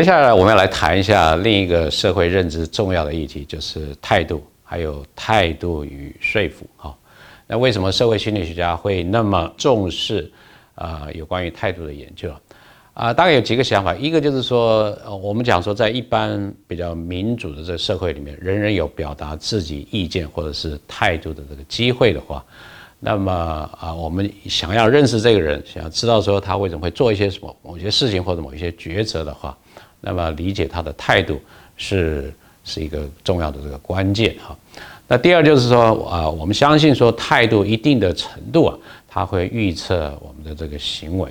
[0.00, 6.66] 接下来我们要来谈一下另一个社会认知重要的议题，就是态度，还有态度与说服。
[6.78, 6.96] 哈，
[7.46, 10.32] 那为什么社会心理学家会那么重视
[10.74, 12.32] 啊有关于态度的研究？
[12.94, 13.94] 啊，大概有几个想法。
[13.94, 22.42] 一个就是说，我们讲说，在一般比较民主的这个社会里面，人人有表达自己意见或者是态度的这个机会的话，
[23.00, 23.30] 那么
[23.78, 29.54] 啊，我们想要认识这个人，想要知道说他为什么会做一些什么某些事情或者某一些抉择的话，
[30.00, 31.40] 那么理解他的态度
[31.76, 32.32] 是
[32.64, 34.56] 是一个重要的这个关键哈。
[35.06, 38.78] 那第二就是说啊，我们相信说态度一定的程度啊，
[39.08, 41.28] 它会预测我们的这个行为。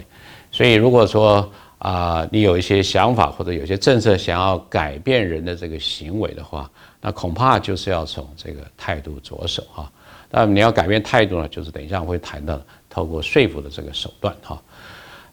[0.52, 9.90] 所以，如果说啊，你有一些想法或者有些政策想要改变人的这个行为的话，那恐怕就是要从这个态度着手哈。
[10.30, 12.60] 那你要改变态度呢，就是等一下我会谈到
[12.90, 14.62] 透过说服的这个手段哈。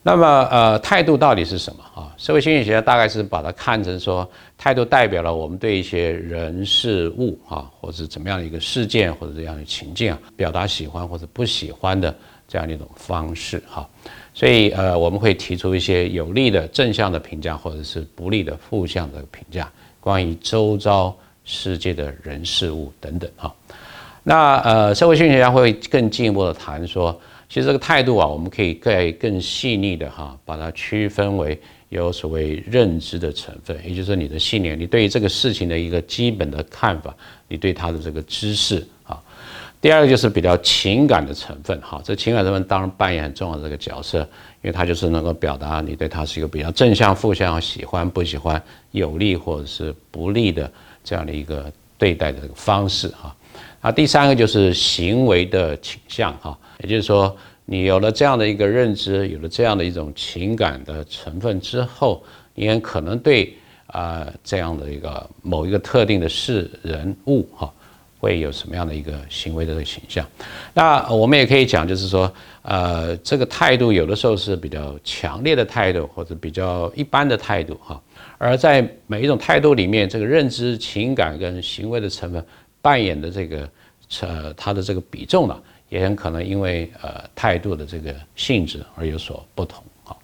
[0.07, 2.15] 那么呃，态度到底是什么啊？
[2.17, 12.15] 社会心理学家大概是把它看成说，态度代表了我们对一些人事物啊，或者怎么样的一个事件或者这样的情境啊，表达喜欢或者不喜欢的
[12.47, 13.85] 这样的一种方式哈。
[14.33, 19.69] 所以，呃，我们会提出一些有利的正向的评价，或者是不利的负向的评价，
[19.99, 21.13] 关于周遭
[21.43, 23.53] 世界的人事物等等哈。
[24.23, 27.21] 那呃，社会心理学家会更进一步的谈说，
[27.57, 37.17] 其实这个态度啊，我们可以更更细腻的哈，把它区分为有所谓认知的成分，也就是你的信念，你对于这个事情的一个基本的看法，
[37.49, 39.19] 你对它的这个知识啊。
[39.81, 44.19] 第二个就是比较情感的成分，哈，这情感成分当然扮演很重要的这个角色，
[44.61, 50.71] 因为它就是能够表达你对它是一个比较正向、负向、喜欢、不喜欢、有利或者是不利的
[51.03, 53.35] 这样的一个对待的这个方式，哈。
[53.81, 62.23] 啊第三个就是行为的倾向，哈，也就是说，你有了这样的一个认知，有了这样的一种情感的成分之后，
[62.55, 63.55] 你很可能对
[63.87, 67.73] 啊这样的一个某一个特定的事、人、物，哈。
[68.19, 70.27] 会有什么样的一个行为的这个倾向？
[70.73, 78.01] 那我们也可以讲，就是说，呃，这个态度有的时候是比较强烈的态度，或者比较一般的态度，哈。
[78.39, 82.43] 而在每一种态度里面，这个认知、情感跟行为的成分
[82.87, 83.69] 扮演的这个，
[84.21, 90.15] 呃，它的这个比重呢，也很可能因为呃态度的这个性质而有所不同啊。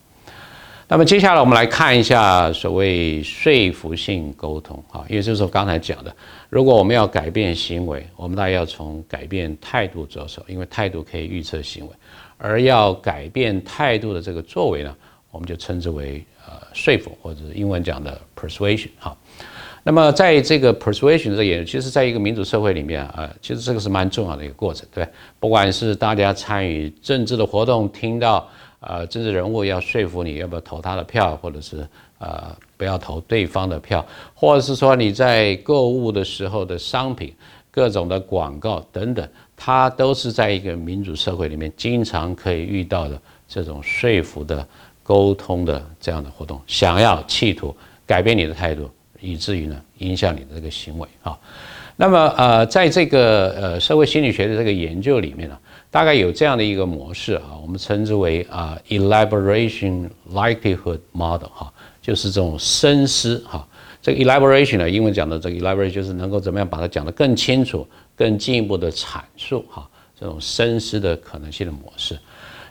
[0.87, 6.15] 那么接下来我们来看一下所谓说服性沟通，哈，也就是我刚才讲的，
[6.49, 11.93] 如果我们要改变行为，我们大概要从改变态度着手，因为态度可以预测行为，
[12.39, 14.97] 而要改变态度的这个作为呢，
[15.33, 19.17] 我们就称之为呃说服，或者英文讲的 persuasion，哈。
[19.85, 25.07] 那么在这个 persuasion 这个也，其实在一个民主社会里面啊，其实这个是蛮重要的一个过程，对，
[25.41, 28.49] 不管是大家参与政治的活动，听到。
[28.85, 31.87] 啊，政治人物要说服你要不要投他的票，或者是
[32.19, 34.05] 啊不要投对方的票，
[34.35, 37.33] 或者是说你在购物的时候的商品、
[37.71, 39.25] 各种的广告等等，
[39.57, 43.17] 它都是在一个民主社会里面经常可以遇到的
[43.47, 44.67] 这种说服的、
[45.05, 47.73] 沟通的这样的活动，想要企图
[48.05, 48.91] 改变你的态度，
[49.23, 51.39] 以至于呢影响你的这个行为啊。
[51.97, 55.59] 那么呃，在这个呃社会心理学的这个研究里面呢。
[55.93, 63.69] 大概有这样的一个模式啊，我们称之为啊 elaboration likelihood model 哈，就是这种深思哈。
[64.01, 69.87] 这个 elaboration 呢，英文讲的这个 elaboration 就是能够怎么样把它讲得更清楚、更进一步的阐述哈。
[70.19, 72.19] 这种深思的可能性的模式，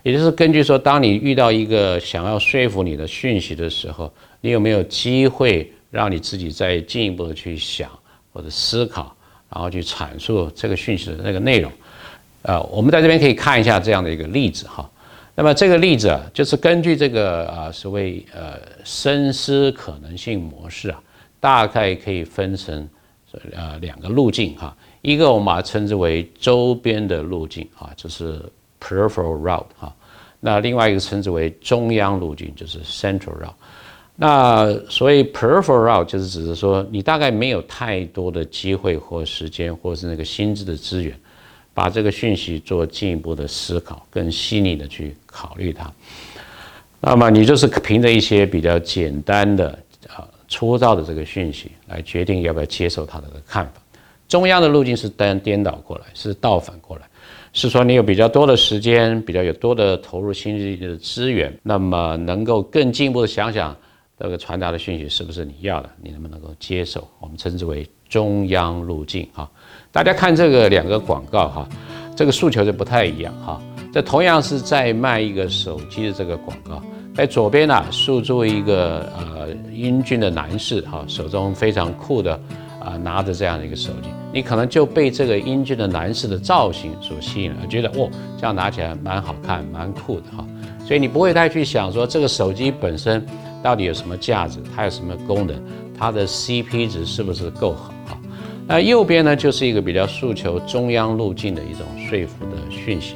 [0.02, 7.88] 也就是根据说，当你遇到一个想要说服你的讯息的时候，你有没有机会让你自己再进一步的去想
[8.34, 9.16] 或者思考，
[9.50, 11.72] 然后去阐述这个讯息的那个内容。
[12.44, 14.90] 呃，我们在这边可以看一下这样的一个例子哈。
[15.36, 21.02] 那么这个例子啊，就是根据这个啊所谓呃深思可能性模式啊，
[21.40, 22.90] 大概可以分成
[23.54, 24.76] 呃两个路径哈。
[25.02, 28.42] 一个我们把它称之为周边的路径啊，就是
[28.80, 29.94] peripheral route 哈。
[30.40, 33.54] 那另外一个称之为中央路径，就是 central route。
[34.22, 41.12] 那所谓 peripheral 就是指的说，你大概没有太多的机会或时间，或是那个心智的资源。
[41.74, 45.90] 把这个讯息做进一步的思考，更细腻的去考虑它。
[47.00, 49.70] 那么你就是凭着一些比较简单的、
[50.08, 53.72] 啊粗糙的这个讯息来决定要不要接受他的看法。
[54.28, 57.04] 中央的路径是颠颠倒过来，是倒反过来，
[57.54, 63.74] 是说你有比较多的时间，比较有多的投入心力的资源，那么能够更进一步的想想
[64.22, 67.08] 这个传达的讯息是不是你要的，你能不能够接受？
[67.20, 69.50] 我们称之为中央路径，哈。
[69.92, 71.68] 大家看这个两个广告哈，
[72.16, 73.60] 这个诉求就不太一样哈。
[73.92, 76.80] 这同样是在卖一个手机的这个广告，
[77.16, 82.40] 在左边呢，诉诸一个呃英俊的男士，哈，手中非常酷的
[82.80, 88.08] 啊，拿着这样的一个手机，你可能就被这个英俊的男士的造型所吸引了，觉得哦，
[88.38, 90.46] 这样拿起来蛮好看，蛮酷的哈。
[90.86, 93.26] 所以你不会太去想说这个手机本身
[93.64, 95.56] 到底有什么价值，它有什么功能，
[95.98, 98.18] 它的 CP 值是不是够好哈？
[98.68, 103.16] 那右边呢，就是一个比较诉求中央路径的一种说服的讯息，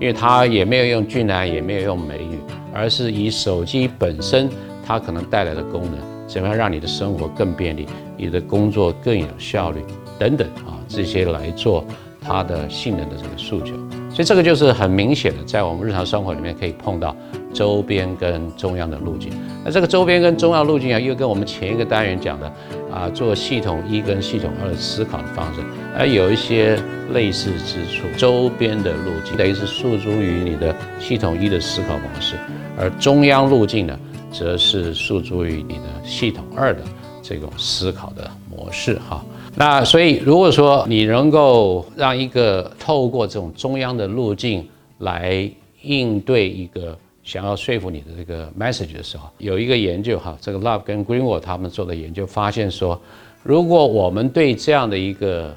[0.00, 2.38] 因为它也没有用俊男，也没有用美女。
[2.78, 4.50] 而是以手机本身
[4.84, 5.98] 它可能带来的功能，
[6.28, 7.86] 怎么样让你的生活更便利，
[8.18, 9.82] 你的工作更有效率
[10.18, 11.82] 等等啊，这些来做
[12.20, 13.72] 它的性能的这个诉求。
[14.10, 17.16] 所以这个就是很明显的，在我们日常生活里面可以碰到
[17.56, 19.32] 周边跟中央的路径。
[19.64, 22.52] 那这个周边跟中央路径啊，又跟我们前一个单元讲的
[22.92, 25.62] 啊，做系统一跟系统二思考的方式，
[25.96, 26.78] 而有一些
[27.14, 28.06] 类似之处。
[28.18, 32.36] 周边的路径等于是诉诸于你的系统一的思考模式。
[32.78, 33.98] 而中央路径呢，
[34.30, 36.82] 则是诉诸于你的系统二的
[37.22, 39.24] 这种思考的模式哈。
[39.54, 44.68] 那所以，如果说你能够让一个透过这种中央的路径
[44.98, 45.50] 来
[45.80, 52.98] 应对一个想要说服你的这个 message 的时候，有一个研究哈，这个 Love 跟 Greenwald 他们做的研究发现说，
[53.42, 55.52] 如果我们对这样的一个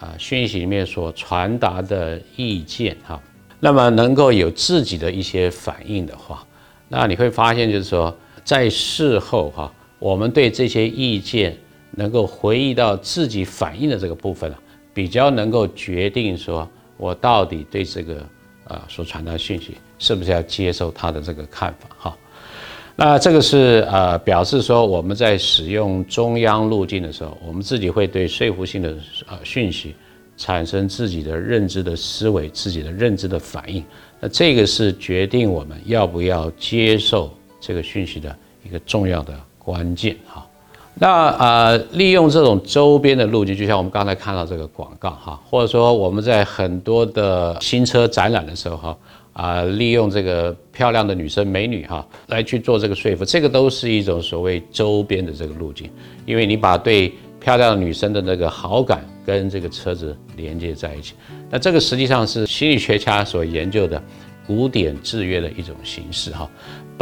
[0.00, 3.20] 啊讯息里面所传达的意见哈，
[3.60, 6.42] 那么能够有自己的一些反应的话。
[6.88, 11.54] 那你会发现，就是说，在事后哈，我们对这些意见
[11.90, 14.58] 能够回忆到自己反应的这个部分啊，
[14.94, 16.66] 比较能够决定说，
[16.96, 18.26] 我到底对这个
[18.64, 22.16] 啊所传达讯息是不是要接受他的这个看法哈。
[22.94, 28.94] 那这个是呃表示说，我们在使用中央路径的时候，我们自己会对说服性的
[29.26, 29.94] 呃讯息
[30.36, 33.82] 产生自己的认知的思维，自己的认知的反应。
[34.20, 40.46] 那这个是决定我们要不要接受这个讯息的一个重要的关键哈。
[40.94, 48.98] 那呃，利用这种周边的路径，就像我们刚才看到这个广告哈，或者说我们在很多的新车展览的时候哈，
[49.32, 55.90] 啊，利用这个漂亮的女生美女哈来去做这个说服，这个都是一种所谓周边的这个路径，
[56.26, 59.04] 因为你把对漂亮的女生的那个好感。
[59.24, 61.14] 跟这个车子连接在一起，
[61.48, 64.02] 那这个实际上是心理学家所研究的
[64.44, 66.50] 古典制约的一种形式哈。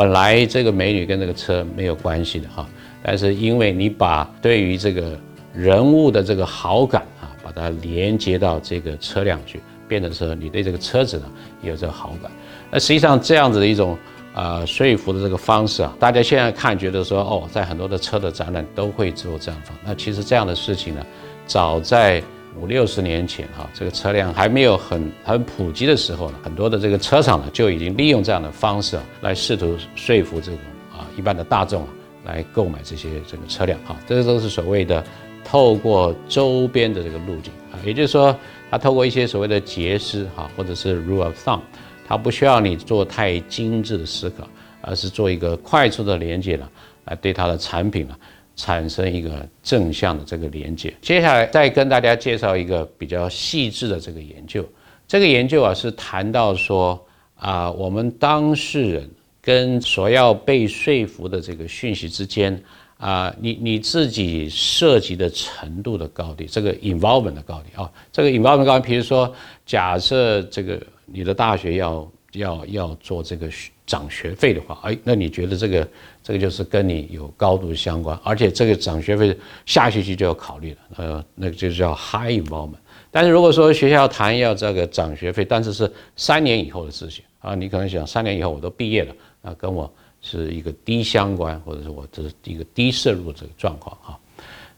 [0.00, 2.66] 本来这个美女跟这个车没有关系的哈，
[3.02, 5.14] 但是因为你把对于这个
[5.52, 11.26] 人物的这个好感啊，把它连接到这个车辆去，变成说你对这个车子呢
[11.60, 12.32] 有这个好感。
[12.70, 13.94] 那实际上这样子的一种
[14.32, 21.04] 啊说服的这个方式啊，大家现在看觉得说哦，在很多的车的展览都会做这样方，那其实这样的事情呢。
[21.46, 22.22] 早在
[22.58, 30.60] 五六十年前，哈，这个车辆还没有很很普及的时候呢，很多的这个车厂呢就已经利用这样的方式来试图说服这种
[30.92, 31.86] 啊一般的大众
[32.24, 35.02] 来购买这些这个车辆，哈，这个都是所谓的
[35.44, 38.36] 透过周边的这个路径啊，也就是说，
[38.70, 41.60] 它透过一些所谓的捷思哈，或者是 rule of thumb，
[42.06, 44.46] 它不需要你做太精致的思考，
[44.82, 46.68] 而是做一个快速的连接了，
[47.06, 48.14] 来对它的产品呢。
[48.60, 50.92] 产生一个正向的这个连接。
[51.00, 54.62] 接下来再跟大家介绍一个比较细致的这个研究。
[55.08, 57.02] 这个研究啊是谈到说
[57.36, 62.62] 啊，我们当事人跟所要被说服的这个讯息之间
[62.98, 69.34] 啊，你你自己涉及的程度的高低，这个 involvement 的高低啊，这个 involvement 高低，比如说
[69.64, 73.50] 假设这个你的大学要要要做这个
[73.90, 75.88] 涨学费的话，哎，那你觉得这个？
[76.22, 82.76] 这个就是跟你有高度相关，而且这个涨学费下学期就要考虑了，呃，那个就叫 high involvement。
[83.10, 94.20] 但是如果说学校谈要这个涨学费，但是是三年以后的事情啊，你可能想三年以后我都毕业了，那跟我是一个低相关，或者是我这是一个低摄入这个状况哈。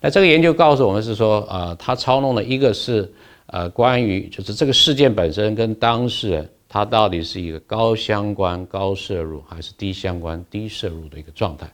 [0.00, 3.12] 那这个研究告诉我们是说，啊，他操弄的一个是
[3.46, 6.48] 呃关于就是这个事件本身跟当事人。
[6.72, 11.70] 它到底是一个高相关高摄入，还是低相关低摄入的一个状态？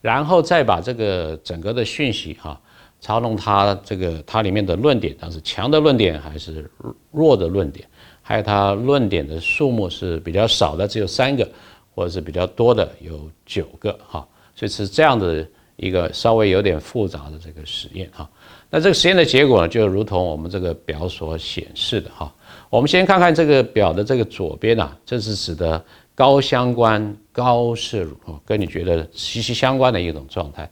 [0.00, 2.60] 然后再把这个整个的讯息哈，
[3.00, 6.70] 操弄它这个它里面的论点，它是强的论点还是
[7.10, 7.84] 弱的论点？
[8.22, 11.50] 还有它论点的数目是比较少的，只有三个，
[11.92, 14.24] 或者是比较多的有九个哈。
[14.54, 18.30] 所以是这样的一个稍微有点复杂的这个实验哈。
[18.76, 22.30] 那这个实验的结果呢，就如同我们这个表所显示的哈。
[22.68, 25.82] 我们先看看这个表的这个左边啊，这是指的
[26.14, 28.14] 高相关、高摄入，
[28.44, 30.70] 跟你觉得息息相关的一种状态。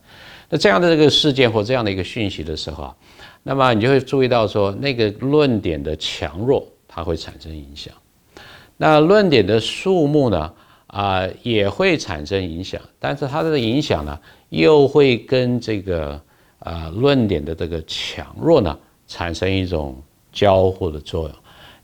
[0.50, 2.96] 那这样的这个事件或这样的一个讯息的时候啊，
[3.42, 7.94] 那么你就会注意到说，那个论点的强弱它会产生影响。
[8.76, 10.52] 那论点的数目呢，
[10.88, 14.20] 啊也会产生影响，但是它的影响呢，
[14.50, 16.20] 又会跟这个
[16.64, 19.96] 啊论点的这个强弱呢产生一种
[20.32, 21.32] 交互的作用。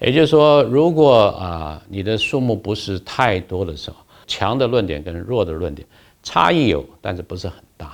[0.01, 5.87] 也就是说，如果啊你的数目不是太多的时候，强的论点跟弱的论点
[6.23, 7.93] 差异有，但是不是很大。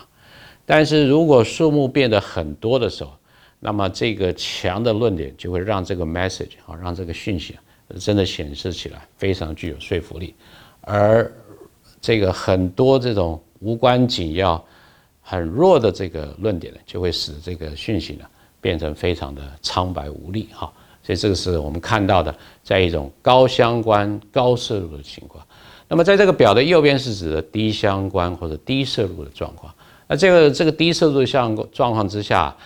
[0.64, 3.10] 但是如果数目变得很多的时候，
[3.58, 7.60] 那么这个强的论点就会让这个 message 啊，让这个讯息啊，
[7.98, 10.34] 真的显示起来非常具有说服力。
[10.82, 11.28] 而
[12.00, 14.64] 这个很多这种无关紧要、
[15.28, 18.24] 很弱的这个论点呢，就会使这个讯息呢
[18.60, 20.72] 变成非常的苍白无力哈。
[21.02, 25.44] 所以这个是我们看到的，在一种高相关、高摄入的情况。
[25.88, 29.74] 那么在这个表的右边是指的低相关或者低摄入的状况。
[30.06, 32.56] 那这个这个低摄入相状况之下，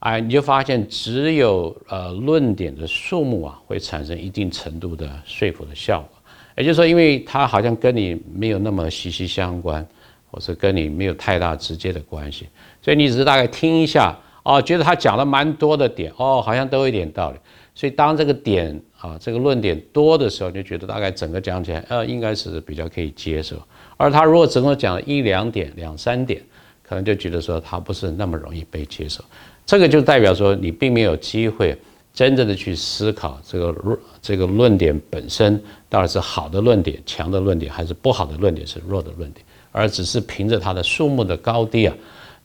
[0.00, 6.08] 哎，你就发现只有呃论点的数目啊，会产生一定程度的说服的效果。
[6.56, 9.86] 也就是说，因为它好像跟你没有那么息息相关，
[10.30, 12.48] 或是跟你没有太大直接的关系，
[12.80, 17.38] 所以你只是大概听一下，哦，觉得他讲了蛮多的点，哦，好像都有一点道理。
[17.74, 23.56] 所以当这个点啊，这个论点多的时候，你就觉得大概整个讲起来，呃，应该是比较可以接受。
[23.96, 26.42] 而他如果只能讲一两点、两三点，
[26.82, 29.24] 可能就觉得说他不是那么容易被接受。
[29.64, 31.76] 这个就代表说你并没有机会
[32.12, 41.94] 真正的去思考这个论这个论点本身到底是好的论点、强的论点，还是不好的论点、是弱的论点，而只是凭着它的数目的高低啊，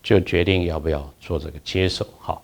[0.03, 2.05] 就决定要不要做这个接受。
[2.19, 2.43] 好。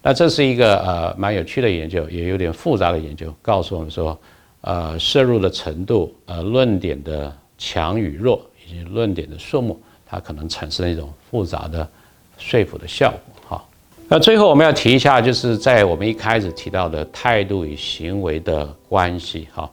[0.00, 4.16] 那这是一个呃蛮有趣的研究，也有点复杂的研究，告诉我们说，
[4.60, 11.86] 呃，摄入的程度，呃，论点的强与弱，以及论点的数目，它可能产生一种复杂的
[12.38, 13.58] 说服的效果。
[13.58, 13.64] 哈，
[14.08, 19.48] 那最后我们要提一下，就是在我们一开始提到的态度与行为的关系。
[19.52, 19.68] 哈，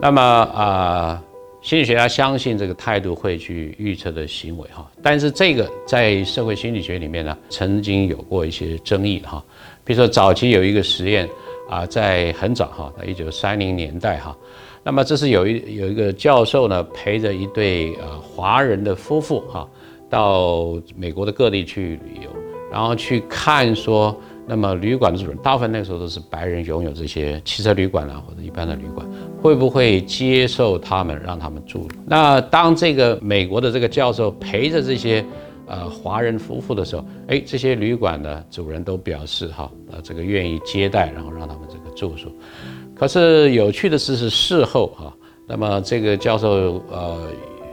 [0.00, 1.22] 那么啊。
[1.62, 9.42] 心理学家相信这个态度会去预测的行为哈，但是这个在社会心理学里面呢，曾经有过一些争议哈。
[9.84, 11.28] 比如说早期有一个实验
[11.70, 14.36] 啊，在很早哈，在一九三零年代哈，
[14.82, 19.68] 那么这是有一有一个教授呢，陪着一对呃华人的夫妇哈，
[20.10, 22.30] 到美国的各地去旅游，
[22.72, 24.20] 然后去看说。
[24.46, 29.06] 那么旅馆的主人，大部分那个时候都是白人，拥有这些汽车旅馆啊，或者一般的旅馆，
[29.40, 31.88] 会不会接受他们，让他们住？
[32.06, 35.24] 那当这个美国的这个教授陪着这些
[35.66, 42.28] 呃华人夫妇的时候，哎，这些旅馆的主人都表示哈，呃，这个愿意接待，然后让他们这个住宿。
[42.94, 45.12] 可是有趣的是，是事后哈，
[45.46, 47.28] 那么这个教授呃，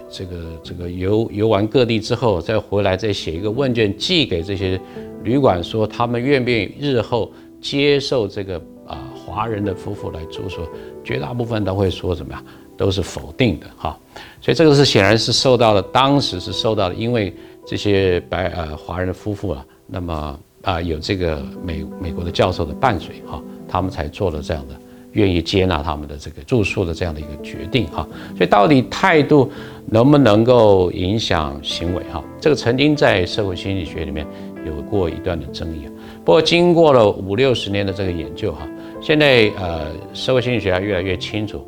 [0.09, 4.79] 这个这个游游玩各地之后，再回来再写一个问卷寄给这些。
[5.21, 8.55] 旅馆说他们愿不愿意日后接受这个
[8.87, 10.61] 啊华人的夫妇来住宿，
[11.03, 12.41] 绝大部分都会说什么呀？
[12.77, 13.99] 都是否定的哈。
[14.39, 17.35] 所以这个是显然是受到了当时是受到了，因为
[17.65, 24.73] 这些白呃华人的夫妇啊，那么啊有这个美美国的教授的伴随哈，他们才做了这样的
[25.13, 28.07] 愿意接纳他们的这个住宿的这样的一个决定哈。
[28.37, 29.51] 所以到底态度
[29.87, 32.23] 能不能够影响行为哈？
[32.39, 34.25] 这个曾经在社会心理学里面。
[34.65, 35.89] 有过一段的争议，
[36.25, 38.67] 不过经过了五六十年的这个研究哈，
[39.01, 41.65] 现在呃社会心理学家越来越清楚，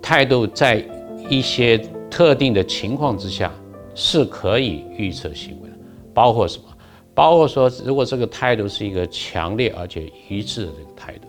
[0.00, 0.82] 态度在
[1.28, 1.76] 一些
[2.08, 3.52] 特定的情况之下
[3.96, 5.76] 是可以预测行为的，
[6.14, 6.64] 包括什么？
[7.12, 11.26] 包括说如果这个态度是一个强烈而且一致的这个态度，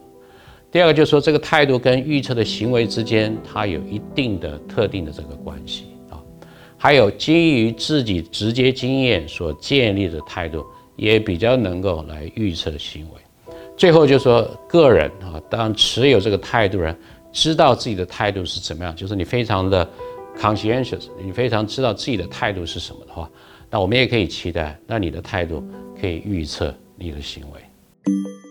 [0.74, 6.20] 第二个就是说这个态度跟预测的行为之间它有一定的特定的这个关系啊，
[6.78, 10.66] 还有基于自己直接经验所建立的态度。
[10.96, 13.54] 也比较能够来预测行为。
[13.76, 16.96] 最后就是说个人啊，当持有这个态度人
[17.32, 19.90] 知道自己的态度是怎么样，就是你非常的
[20.38, 23.28] conscientious，你非常知道自己的态度是什么的话，
[23.72, 25.68] 那我们也可以期待，那你的态度
[26.00, 28.43] 可以预测你的行为。